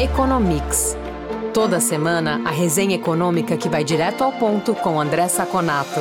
[0.00, 0.96] Economics.
[1.52, 6.00] Toda semana, a resenha econômica que vai direto ao ponto com André Saconato.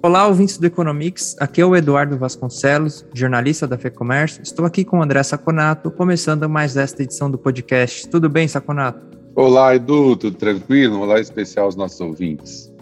[0.00, 1.34] Olá, ouvintes do Economics.
[1.40, 4.40] Aqui é o Eduardo Vasconcelos, jornalista da FEComércio.
[4.40, 8.08] Estou aqui com o André Saconato, começando mais esta edição do podcast.
[8.08, 9.04] Tudo bem, Saconato?
[9.34, 11.00] Olá, Edu, tudo tranquilo?
[11.00, 12.72] Olá especial aos nossos ouvintes.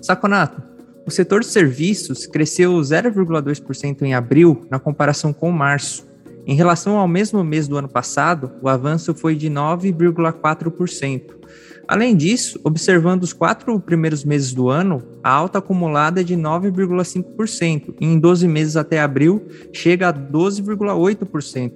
[0.00, 0.62] Saconato,
[1.06, 6.10] o setor de serviços cresceu 0,2% em abril na comparação com março.
[6.46, 11.42] Em relação ao mesmo mês do ano passado, o avanço foi de 9,4%.
[11.86, 17.94] Além disso, observando os quatro primeiros meses do ano, a alta acumulada é de 9,5%
[18.00, 21.72] e em 12 meses até abril chega a 12,8%.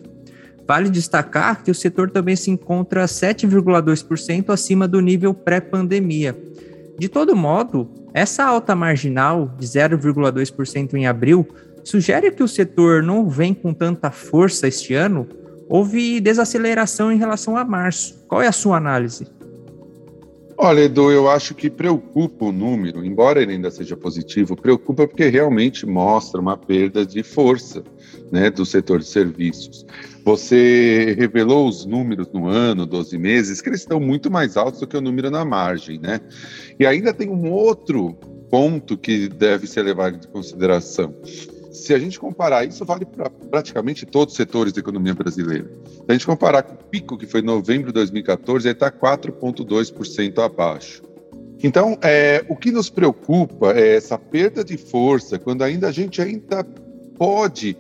[0.67, 6.37] Vale destacar que o setor também se encontra 7,2% acima do nível pré-pandemia.
[6.99, 11.47] De todo modo, essa alta marginal de 0,2% em abril
[11.87, 15.29] sugere que o setor não vem com tanta força este ano?
[15.69, 18.25] Houve desaceleração em relação a março.
[18.29, 19.27] Qual é a sua análise?
[20.59, 25.29] Olha, Edu, eu acho que preocupa o número, embora ele ainda seja positivo, preocupa porque
[25.29, 27.85] realmente mostra uma perda de força
[28.33, 29.85] né, do setor de serviços.
[30.25, 34.87] Você revelou os números no ano, 12 meses, que eles estão muito mais altos do
[34.87, 36.21] que o número na margem, né?
[36.81, 38.15] E ainda tem um outro
[38.51, 41.15] ponto que deve ser levado em consideração
[41.77, 45.71] se a gente comparar, isso vale para praticamente todos os setores da economia brasileira.
[45.85, 48.91] Se a gente comparar com o pico que foi em novembro de 2014, ele está
[48.91, 51.03] 4,2% abaixo.
[51.63, 56.21] Então, é, o que nos preocupa é essa perda de força, quando ainda a gente
[56.21, 56.65] ainda
[57.19, 57.77] pode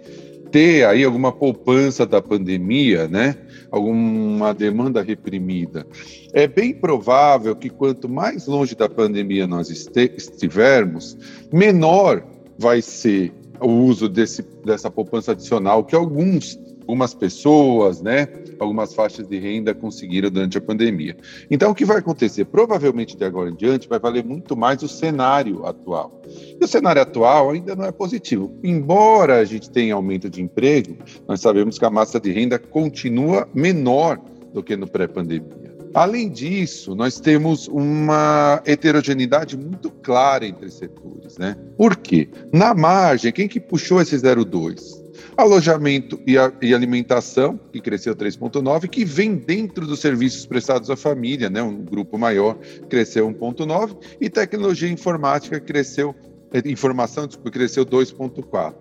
[0.51, 3.37] ter aí alguma poupança da pandemia, né?
[3.71, 5.87] Alguma demanda reprimida.
[6.33, 11.19] É bem provável que quanto mais longe da pandemia nós estivermos,
[11.53, 12.25] menor
[12.59, 19.27] vai ser o uso desse, dessa poupança adicional que alguns, algumas pessoas, né, algumas faixas
[19.27, 21.17] de renda conseguiram durante a pandemia.
[21.51, 22.45] Então, o que vai acontecer?
[22.47, 26.23] Provavelmente de agora em diante vai valer muito mais o cenário atual.
[26.61, 28.53] E o cenário atual ainda não é positivo.
[28.63, 30.97] Embora a gente tenha aumento de emprego,
[31.27, 34.21] nós sabemos que a massa de renda continua menor
[34.53, 35.66] do que no pré-pandemia.
[35.95, 41.57] Além disso, nós temos uma heterogeneidade muito clara entre setores, né?
[41.77, 42.29] Por quê?
[42.53, 45.05] Na margem, quem que puxou esse 0,2?
[45.37, 50.97] Alojamento e, a, e, alimentação, que cresceu 3,9, que vem dentro dos serviços prestados à
[50.97, 51.63] família, né?
[51.63, 52.59] Um grupo maior
[52.89, 56.15] cresceu 1,9, e tecnologia informática cresceu,
[56.53, 58.75] eh, informação, desculpa, cresceu 2,4.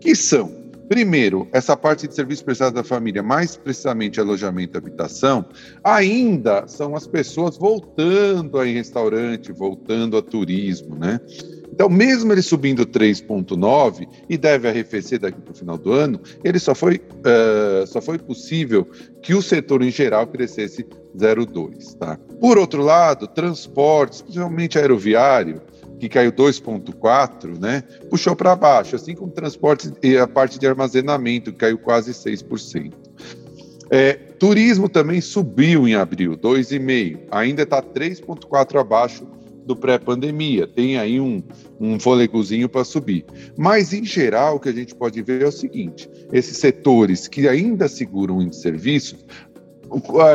[0.00, 5.46] Que são Primeiro, essa parte de serviço prestado à família, mais precisamente alojamento e habitação,
[5.82, 11.20] ainda são as pessoas voltando a restaurante, voltando a turismo, né?
[11.74, 16.60] Então, mesmo ele subindo 3,9 e deve arrefecer daqui para o final do ano, ele
[16.60, 18.86] só foi, uh, só foi possível
[19.20, 21.96] que o setor em geral crescesse 0,2.
[21.98, 22.16] Tá?
[22.40, 25.60] Por outro lado, transportes, principalmente aeroviário,
[26.08, 31.52] que caiu 2,4%, né, puxou para baixo, assim como transporte e a parte de armazenamento,
[31.52, 32.92] que caiu quase 6%.
[33.90, 39.26] É, turismo também subiu em abril, 2,5%, ainda está 3,4% abaixo
[39.64, 41.42] do pré-pandemia, tem aí um,
[41.80, 43.24] um fôlegozinho para subir.
[43.56, 47.48] Mas, em geral, o que a gente pode ver é o seguinte: esses setores que
[47.48, 49.24] ainda seguram em serviços,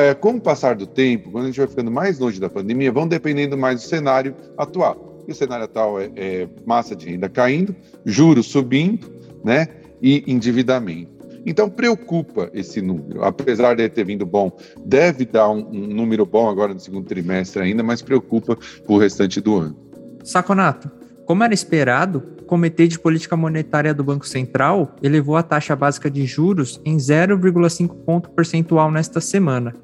[0.01, 2.91] é, com o passar do tempo, quando a gente vai ficando mais longe da pandemia,
[2.91, 5.08] vão dependendo mais do cenário atual.
[5.29, 9.13] E o cenário atual é, é massa de renda caindo, juros subindo,
[9.45, 9.67] né?
[10.01, 11.11] E endividamento.
[11.45, 14.51] Então preocupa esse número, apesar de ter vindo bom,
[14.83, 18.57] deve dar um, um número bom agora no segundo trimestre ainda, mas preocupa
[18.87, 19.77] o restante do ano.
[20.23, 20.89] Saconato,
[21.27, 26.09] como era esperado, o Comitê de Política Monetária do Banco Central elevou a taxa básica
[26.09, 29.75] de juros em 0,5 ponto percentual nesta semana.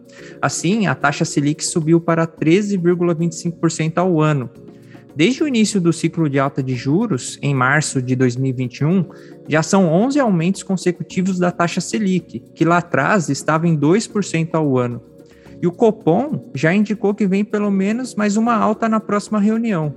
[0.42, 4.50] Assim, a taxa Selic subiu para 13,25% ao ano,
[5.16, 9.06] Desde o início do ciclo de alta de juros, em março de 2021,
[9.48, 14.78] já são 11 aumentos consecutivos da taxa Selic, que lá atrás estava em 2% ao
[14.78, 15.02] ano.
[15.62, 19.96] E o Copom já indicou que vem pelo menos mais uma alta na próxima reunião.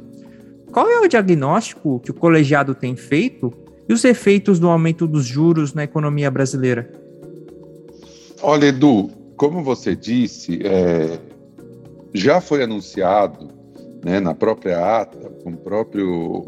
[0.70, 3.52] Qual é o diagnóstico que o colegiado tem feito
[3.88, 6.92] e os efeitos do aumento dos juros na economia brasileira?
[8.40, 11.18] Olha, Edu, como você disse, é,
[12.14, 13.57] já foi anunciado
[14.04, 16.42] né, na própria ata, com o próprio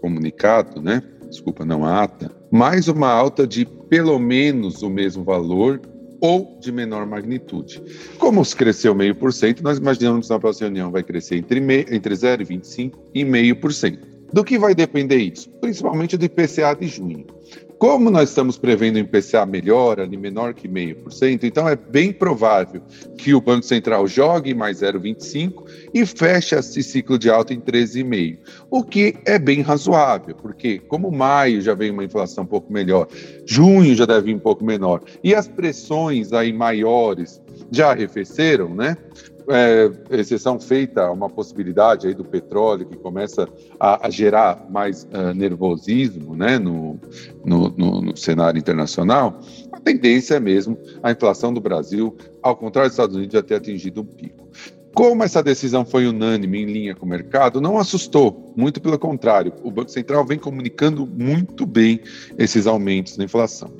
[0.00, 5.80] comunicado, né, desculpa, não a ata, mais uma alta de pelo menos o mesmo valor
[6.20, 7.82] ou de menor magnitude.
[8.18, 11.60] Como cresceu meio por cento, nós imaginamos que na próxima reunião vai crescer entre,
[11.90, 14.06] entre 0,25% e meio por cento.
[14.32, 15.48] Do que vai depender isso?
[15.60, 17.26] Principalmente do IPCA de junho.
[17.78, 22.80] Como nós estamos prevendo um IPCA melhor, ali menor que 0,5%, então é bem provável
[23.18, 25.52] que o Banco Central jogue mais 0,25%
[25.92, 28.38] e feche esse ciclo de alta em 13,5%,
[28.70, 33.08] o que é bem razoável, porque como maio já vem uma inflação um pouco melhor,
[33.44, 38.96] junho já deve vir um pouco menor, e as pressões aí maiores já arrefeceram, né?
[39.48, 43.48] É, exceção feita a uma possibilidade aí do petróleo que começa
[43.78, 46.98] a, a gerar mais uh, nervosismo né, no,
[47.44, 49.40] no, no, no, cenário internacional,
[49.72, 53.54] a tendência é mesmo a inflação do Brasil, ao contrário dos Estados Unidos, já ter
[53.54, 54.48] atingido um pico.
[54.94, 59.52] Como essa decisão foi unânime em linha com o mercado, não assustou, muito pelo contrário.
[59.62, 62.00] O Banco Central vem comunicando muito bem
[62.38, 63.70] esses aumentos na inflação.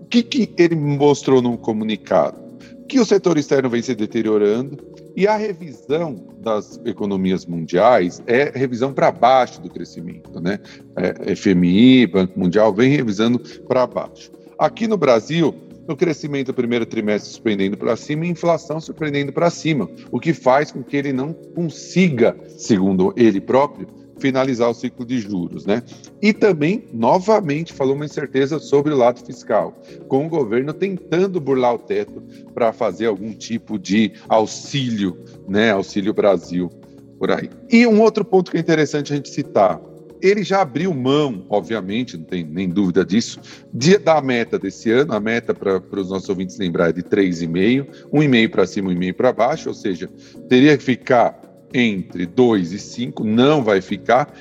[0.00, 2.43] O que, que ele mostrou no comunicado?
[2.88, 4.78] Que o setor externo vem se deteriorando,
[5.16, 10.58] e a revisão das economias mundiais é revisão para baixo do crescimento, né?
[10.96, 14.30] É, FMI, Banco Mundial vem revisando para baixo.
[14.58, 15.54] Aqui no Brasil,
[15.86, 20.32] o crescimento do primeiro trimestre surpreendendo para cima e inflação surpreendendo para cima, o que
[20.32, 23.86] faz com que ele não consiga, segundo ele próprio,
[24.18, 25.82] finalizar o ciclo de juros, né?
[26.20, 29.78] E também, novamente, falou uma incerteza sobre o lado fiscal,
[30.08, 32.22] com o governo tentando burlar o teto
[32.54, 35.18] para fazer algum tipo de auxílio,
[35.48, 35.70] né?
[35.70, 36.70] Auxílio Brasil,
[37.18, 37.50] por aí.
[37.70, 39.80] E um outro ponto que é interessante a gente citar,
[40.24, 43.38] ele já abriu mão, obviamente, não tem nem dúvida disso,
[43.72, 45.12] de, da meta desse ano.
[45.12, 49.32] A meta, para os nossos ouvintes lembrar, é de 3,5, 1,5 para cima, 1,5 para
[49.34, 50.08] baixo, ou seja,
[50.48, 51.43] teria que ficar
[51.74, 54.32] entre 2 e 5, não vai ficar.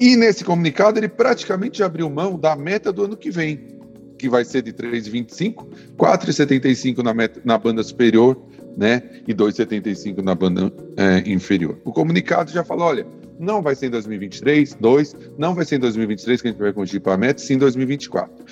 [0.00, 3.78] E nesse comunicado ele praticamente abriu mão da meta do ano que vem,
[4.18, 5.66] que vai ser de 3,25,
[5.96, 7.14] 4,75 na,
[7.44, 8.36] na banda superior,
[8.76, 9.02] né?
[9.28, 11.78] E 2,75 na banda é, inferior.
[11.84, 13.06] O comunicado já falou: olha,
[13.38, 16.72] não vai ser em 2023, 2, não vai ser em 2023 que a gente vai
[16.72, 18.44] conseguir para a meta, sim em 2024.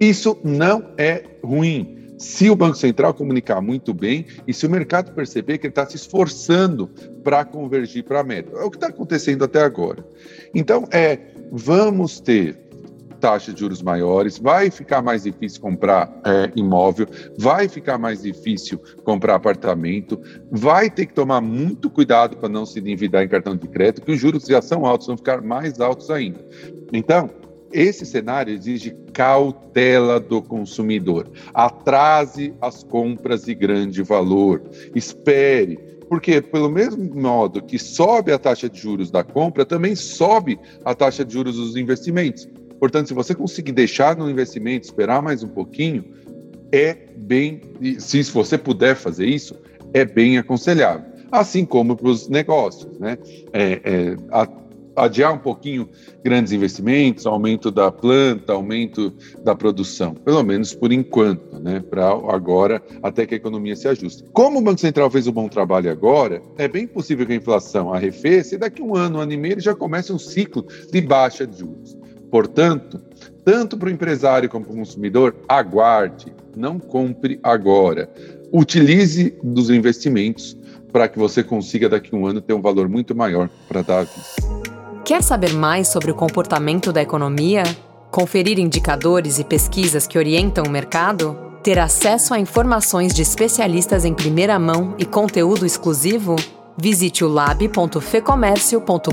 [0.00, 5.12] Isso não é ruim se o Banco Central comunicar muito bem e se o mercado
[5.12, 6.88] perceber que ele está se esforçando
[7.22, 8.56] para convergir para a meta.
[8.56, 10.06] É o que está acontecendo até agora.
[10.54, 11.18] Então, é,
[11.50, 12.64] vamos ter
[13.24, 17.06] taxas de juros maiores, vai ficar mais difícil comprar é, imóvel,
[17.38, 20.20] vai ficar mais difícil comprar apartamento,
[20.50, 24.12] vai ter que tomar muito cuidado para não se endividar em cartão de crédito, que
[24.12, 26.44] os juros já são altos, vão ficar mais altos ainda.
[26.92, 27.30] Então,
[27.74, 31.28] esse cenário exige cautela do consumidor.
[31.52, 34.62] Atrase as compras de grande valor.
[34.94, 35.76] Espere,
[36.08, 40.94] porque pelo mesmo modo que sobe a taxa de juros da compra, também sobe a
[40.94, 42.48] taxa de juros dos investimentos.
[42.78, 46.04] Portanto, se você conseguir deixar no investimento, esperar mais um pouquinho,
[46.70, 47.60] é bem,
[47.98, 49.56] se você puder fazer isso,
[49.92, 51.06] é bem aconselhável.
[51.32, 53.18] Assim como para os negócios, né?
[53.52, 54.46] É, é, a,
[54.96, 55.88] adiar um pouquinho
[56.22, 59.12] grandes investimentos, aumento da planta, aumento
[59.42, 64.24] da produção, pelo menos por enquanto, né, para agora, até que a economia se ajuste.
[64.32, 67.92] Como o Banco Central fez um bom trabalho agora, é bem possível que a inflação
[67.92, 71.00] arrefeça e daqui a um ano, um ano e meio, já comece um ciclo de
[71.00, 71.96] baixa de juros.
[72.30, 73.00] Portanto,
[73.44, 78.10] tanto para o empresário como para o consumidor, aguarde, não compre agora.
[78.52, 80.56] Utilize dos investimentos
[80.92, 83.98] para que você consiga daqui a um ano ter um valor muito maior para dar
[84.00, 84.63] à vista.
[85.04, 87.62] Quer saber mais sobre o comportamento da economia?
[88.10, 91.36] Conferir indicadores e pesquisas que orientam o mercado?
[91.62, 96.36] Ter acesso a informações de especialistas em primeira mão e conteúdo exclusivo?
[96.80, 99.12] Visite o lab.fecomércio.com.br.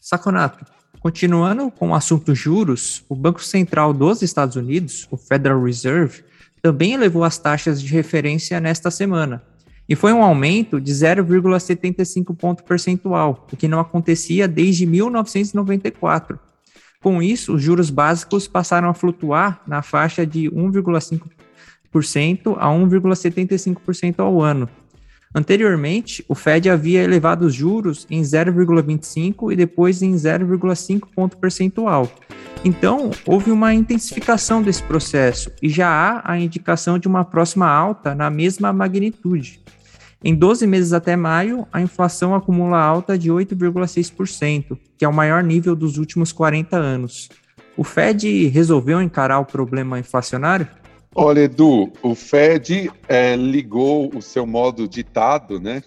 [0.00, 0.64] Saconato,
[1.00, 6.29] continuando com o assunto juros, o Banco Central dos Estados Unidos, o Federal Reserve,
[6.62, 9.42] também elevou as taxas de referência nesta semana,
[9.90, 16.38] e foi um aumento de 0,75 ponto percentual, o que não acontecia desde 1994.
[17.02, 24.40] Com isso, os juros básicos passaram a flutuar na faixa de 1,5% a 1,75% ao
[24.40, 24.68] ano,
[25.32, 32.10] Anteriormente, o Fed havia elevado os juros em 0,25 e depois em 0,5 ponto percentual.
[32.64, 38.14] Então, houve uma intensificação desse processo e já há a indicação de uma próxima alta
[38.14, 39.62] na mesma magnitude.
[40.22, 45.42] Em 12 meses até maio, a inflação acumula alta de 8,6%, que é o maior
[45.42, 47.30] nível dos últimos 40 anos.
[47.76, 50.68] O Fed resolveu encarar o problema inflacionário?
[51.14, 55.82] Olha, Edu, o Fed é, ligou o seu modo ditado, né?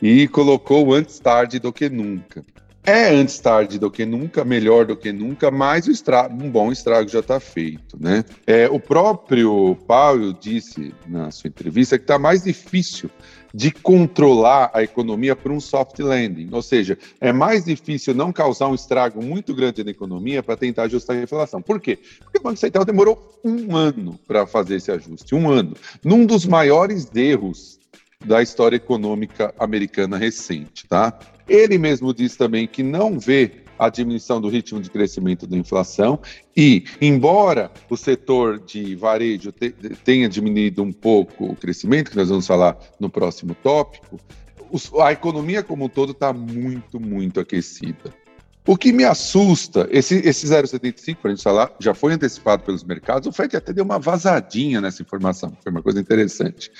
[0.00, 2.42] E colocou antes tarde do que nunca.
[2.86, 7.08] É antes tarde do que nunca, melhor do que nunca, mas estrago, um bom estrago
[7.08, 8.24] já está feito, né?
[8.46, 13.10] É, o próprio Powell disse na sua entrevista que está mais difícil
[13.54, 18.66] de controlar a economia por um soft landing, ou seja, é mais difícil não causar
[18.66, 21.62] um estrago muito grande na economia para tentar ajustar a inflação.
[21.62, 21.96] Por quê?
[22.18, 26.44] Porque o Banco Central demorou um ano para fazer esse ajuste, um ano, num dos
[26.44, 27.78] maiores erros
[28.24, 31.16] da história econômica americana recente, tá?
[31.48, 36.18] Ele mesmo diz também que não vê a diminuição do ritmo de crescimento da inflação
[36.56, 39.70] e, embora o setor de varejo te,
[40.04, 44.20] tenha diminuído um pouco o crescimento, que nós vamos falar no próximo tópico,
[45.00, 48.12] a economia como um todo está muito, muito aquecida.
[48.66, 52.82] O que me assusta, esse, esse 0,75, para a gente falar, já foi antecipado pelos
[52.82, 56.72] mercados, o FED até deu uma vazadinha nessa informação, foi uma coisa interessante.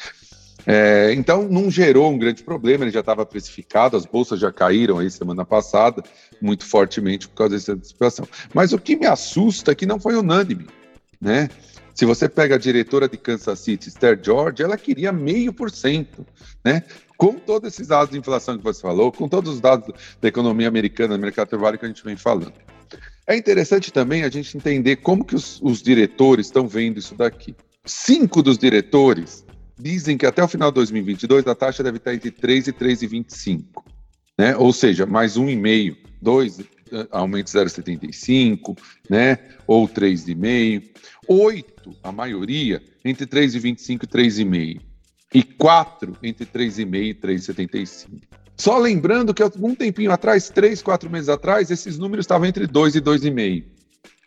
[0.66, 4.98] É, então, não gerou um grande problema, ele já estava precificado, as bolsas já caíram
[4.98, 6.02] aí semana passada,
[6.40, 8.26] muito fortemente por causa dessa antecipação.
[8.52, 10.66] Mas o que me assusta é que não foi unânime,
[11.20, 11.48] né?
[11.94, 16.26] Se você pega a diretora de Kansas City, Esther George, ela queria meio por cento,
[16.64, 16.82] né?
[17.16, 20.66] Com todos esses dados de inflação que você falou, com todos os dados da economia
[20.66, 22.54] americana, do mercado trabalho que a gente vem falando.
[23.26, 27.54] É interessante também a gente entender como que os, os diretores estão vendo isso daqui.
[27.84, 29.43] Cinco dos diretores
[29.78, 33.64] dizem que até o final de 2022 a taxa deve estar entre 3 e 3,25,
[34.38, 34.56] né?
[34.56, 36.60] Ou seja, mais 1,5, 2
[36.92, 38.78] eh, aumento 0,75,
[39.08, 39.38] né?
[39.66, 40.90] Ou 3,5.
[41.26, 44.80] 8, a maioria, entre 3,25 e 3,5.
[45.34, 48.22] E 4 entre 3,5 e 3,75.
[48.56, 52.94] Só lembrando que algum tempinho atrás, 3, 4 meses atrás, esses números estavam entre 2
[52.94, 53.64] e 2,5.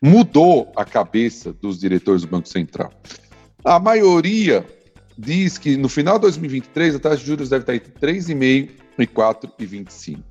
[0.02, 2.92] Mudou a cabeça dos diretores do Banco Central.
[3.64, 4.66] A maioria
[5.18, 8.70] diz que no final de 2023 a taxa de juros deve estar entre 3,5%
[9.00, 10.24] e 4,25%.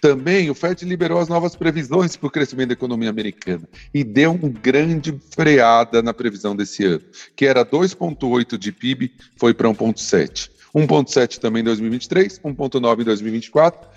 [0.00, 4.32] Também o FED liberou as novas previsões para o crescimento da economia americana e deu
[4.32, 7.02] uma grande freada na previsão desse ano,
[7.36, 10.48] que era 2,8 de PIB, foi para 1,7.
[10.74, 13.88] 1,7 também em 2023, 1,9 em 2024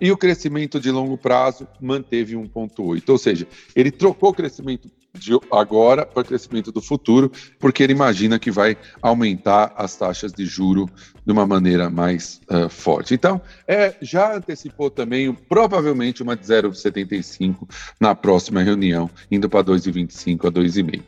[0.00, 3.08] e o crescimento de longo prazo manteve 1,8.
[3.08, 7.92] Ou seja, ele trocou o crescimento de agora para o crescimento do futuro, porque ele
[7.92, 10.88] imagina que vai aumentar as taxas de juro
[11.24, 13.14] de uma maneira mais uh, forte.
[13.14, 20.48] Então, é, já antecipou também provavelmente uma de 0,75 na próxima reunião, indo para 2,25
[20.48, 21.02] a 2,5.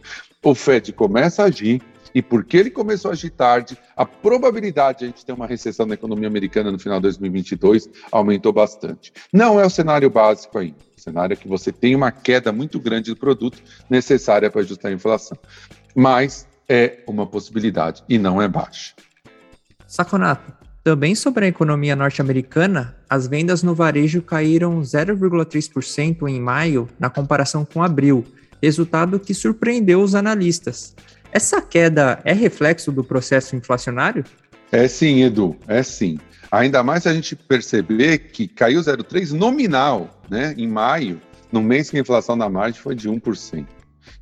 [0.44, 1.80] O Fed começa a agir,
[2.14, 5.86] e porque ele começou a agir tarde, a probabilidade de a gente ter uma recessão
[5.86, 9.12] na economia americana no final de 2022 aumentou bastante.
[9.32, 10.91] Não é o cenário básico ainda.
[11.02, 13.58] Cenário é que você tem uma queda muito grande do produto
[13.90, 15.36] necessária para ajustar a inflação.
[15.94, 18.94] Mas é uma possibilidade e não é baixa.
[19.86, 20.52] Saconato,
[20.84, 27.64] também sobre a economia norte-americana, as vendas no varejo caíram 0,3% em maio na comparação
[27.64, 28.24] com abril,
[28.62, 30.94] resultado que surpreendeu os analistas.
[31.30, 34.24] Essa queda é reflexo do processo inflacionário?
[34.72, 36.18] É sim, Edu, é sim.
[36.50, 41.20] Ainda mais se a gente perceber que caiu 0,3 nominal, né, em maio,
[41.52, 43.66] no mês que a inflação da margem foi de 1%.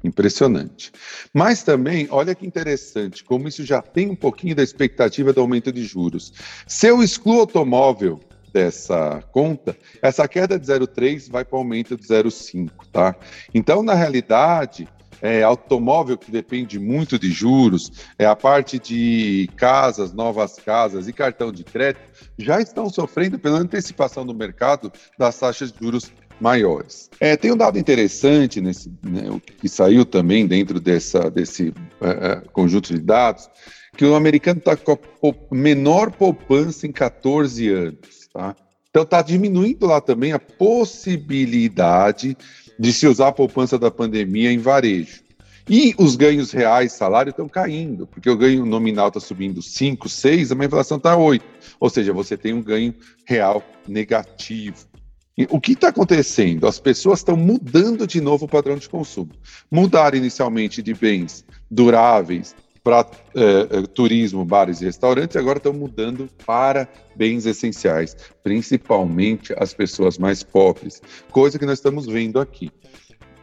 [0.03, 0.91] Impressionante.
[1.33, 5.73] Mas também, olha que interessante, como isso já tem um pouquinho da expectativa do aumento
[5.73, 6.33] de juros.
[6.67, 8.19] Se eu excluo automóvel
[8.53, 13.15] dessa conta, essa queda de 0,3 vai para o aumento de 0,5, tá?
[13.55, 14.89] Então, na realidade,
[15.23, 21.13] é, automóvel que depende muito de juros, é a parte de casas, novas casas e
[21.13, 27.11] cartão de crédito já estão sofrendo pela antecipação do mercado das taxas de juros maiores.
[27.21, 32.95] É, tem um dado interessante nesse, né, que saiu também dentro dessa, desse uh, conjunto
[32.95, 33.49] de dados,
[33.97, 38.29] que o americano está com a menor poupança em 14 anos.
[38.33, 38.57] Tá?
[38.89, 42.37] Então está diminuindo lá também a possibilidade
[42.81, 45.21] de se usar a poupança da pandemia em varejo.
[45.69, 50.51] E os ganhos reais, salário, estão caindo, porque o ganho nominal está subindo 5, 6,
[50.51, 51.45] a inflação está 8.
[51.79, 52.95] Ou seja, você tem um ganho
[53.27, 54.89] real negativo.
[55.37, 56.67] E o que está acontecendo?
[56.67, 59.31] As pessoas estão mudando de novo o padrão de consumo.
[59.71, 65.73] Mudaram inicialmente de bens duráveis para é, é, turismo, bares e restaurantes, e agora estão
[65.73, 72.71] mudando para bens essenciais, principalmente as pessoas mais pobres, coisa que nós estamos vendo aqui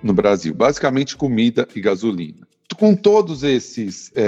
[0.02, 2.48] no Brasil, basicamente comida e gasolina.
[2.78, 4.24] Com todos esses, é,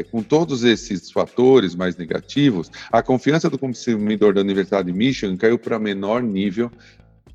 [0.00, 5.36] é com todos esses fatores mais negativos, a confiança do consumidor da Universidade de Michigan
[5.36, 6.70] caiu para menor nível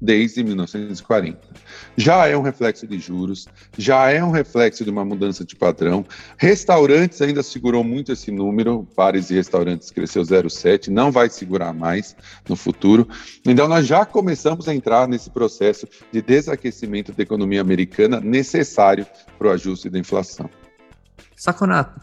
[0.04, 1.40] desde 1940.
[1.96, 6.06] Já é um reflexo de juros, já é um reflexo de uma mudança de padrão.
[6.38, 12.16] Restaurantes ainda segurou muito esse número, bares e restaurantes cresceu 0,7, não vai segurar mais
[12.50, 13.08] no futuro.
[13.46, 19.08] Então nós já começamos a entrar nesse processo de desaquecimento da economia americana necessário
[19.40, 20.50] para o ajuste da inflação.
[21.36, 22.02] Saconato,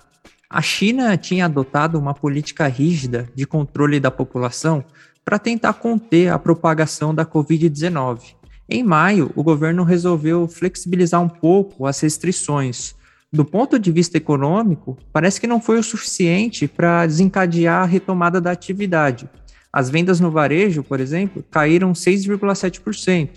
[0.49, 4.85] A China tinha adotado uma política rígida de controle da população
[5.25, 8.35] para tentar conter a propagação da Covid-19.
[8.69, 12.95] Em maio, o governo resolveu flexibilizar um pouco as restrições.
[13.33, 18.41] Do ponto de vista econômico, parece que não foi o suficiente para desencadear a retomada
[18.41, 19.29] da atividade.
[19.73, 23.31] As vendas no varejo, por exemplo, caíram 6,7%.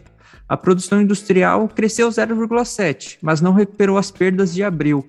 [0.47, 5.07] A produção industrial cresceu 0,7%, mas não recuperou as perdas de abril.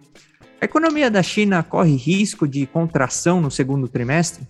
[0.60, 4.46] A economia da China corre risco de contração no segundo trimestre?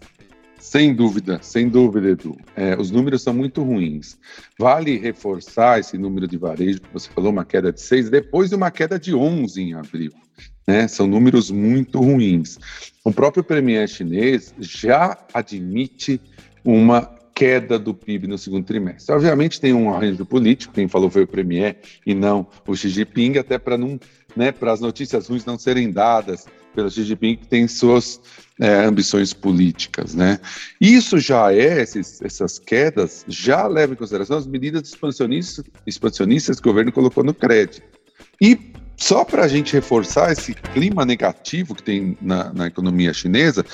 [0.64, 2.38] Sem dúvida, sem dúvida, Edu.
[2.56, 4.18] É, os números são muito ruins.
[4.58, 8.56] Vale reforçar esse número de varejo, que você falou, uma queda de 6, depois de
[8.56, 10.10] uma queda de 11 em abril.
[10.66, 10.88] Né?
[10.88, 12.58] São números muito ruins.
[13.04, 16.18] O próprio premier chinês já admite
[16.64, 19.14] uma queda do PIB no segundo trimestre.
[19.14, 23.36] Obviamente tem um arranjo político, quem falou foi o Premier e não o Xi Jinping,
[23.36, 24.00] até para não,
[24.34, 28.20] né, para as notícias ruins não serem dadas pelo Xi Jinping, que tem suas
[28.60, 30.38] é, ambições políticas, né?
[30.80, 36.68] Isso já é, esses, essas quedas já levam em consideração as medidas expansionistas, expansionistas que
[36.68, 37.82] o governo colocou no crédito.
[38.40, 38.58] E
[38.96, 43.64] só para a gente reforçar esse clima negativo que tem na, na economia chinesa,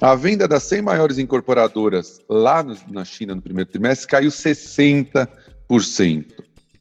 [0.00, 5.26] a venda das 100 maiores incorporadoras lá no, na China no primeiro trimestre caiu 60%.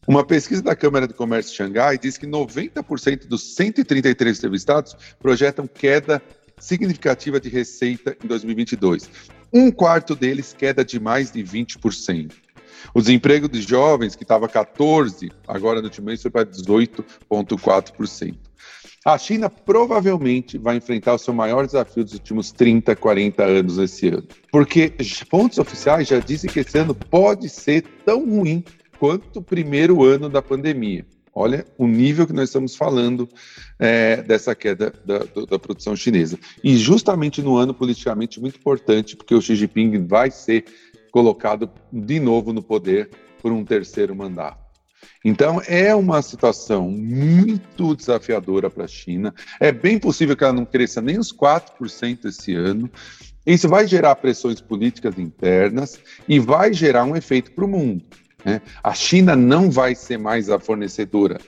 [0.08, 5.68] Uma pesquisa da Câmara de Comércio de Xangai diz que 90% dos 133 entrevistados projetam
[5.68, 6.22] queda
[6.60, 9.10] significativa de receita em 2022.
[9.52, 12.32] Um quarto deles queda de mais de 20%.
[12.94, 18.36] O desemprego de jovens, que estava 14%, agora no último mês foi para 18,4%.
[19.04, 24.08] A China provavelmente vai enfrentar o seu maior desafio dos últimos 30, 40 anos esse
[24.08, 24.28] ano.
[24.52, 24.94] Porque
[25.30, 28.64] fontes oficiais já dizem que esse ano pode ser tão ruim
[29.00, 31.06] quanto o primeiro ano da pandemia.
[31.38, 33.28] Olha o nível que nós estamos falando
[33.78, 36.40] é, dessa queda da, da, produção chinesa.
[36.64, 40.64] E justamente no ano politicamente muito importante, porque o Xi Jinping vai ser
[41.12, 43.10] colocado de novo no poder
[43.42, 44.64] por um terceiro mandato.
[45.26, 49.34] Então, é uma situação muito desafiadora para a China.
[49.60, 52.90] É bem possível que ela não cresça nem os 4% esse ano.
[53.46, 58.04] Isso vai gerar pressões políticas internas e vai gerar um efeito para o mundo.
[58.46, 58.62] Né?
[58.84, 61.40] A China não vai ser mais a fornecedora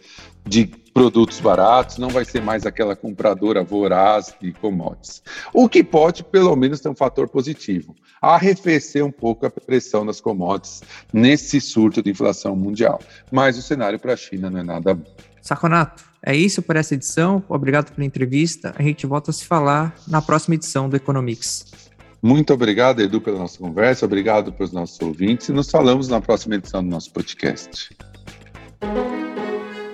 [0.44, 5.22] de produtos baratos, não vai ser mais aquela compradora voraz de commodities.
[5.54, 10.20] O que pode, pelo menos, ter um fator positivo, arrefecer um pouco a pressão das
[10.20, 10.82] commodities
[11.14, 13.00] nesse surto de inflação mundial.
[13.32, 15.06] Mas o cenário para a China não é nada bom.
[15.40, 17.44] Saconato, é isso por essa edição.
[17.48, 18.74] Obrigado pela entrevista.
[18.76, 21.87] A gente volta a se falar na próxima edição do Economics.
[22.22, 24.06] Muito obrigado, Edu, pela nossa conversa.
[24.06, 25.50] Obrigado pelos nossos ouvintes.
[25.50, 27.96] E nos falamos na próxima edição do nosso podcast.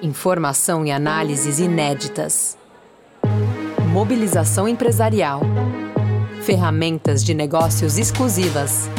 [0.01, 2.57] Informação e análises inéditas.
[3.91, 5.41] Mobilização empresarial.
[6.43, 8.89] Ferramentas de negócios exclusivas.